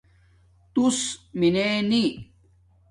[0.73, 0.99] تُݸس
[1.39, 2.03] میننی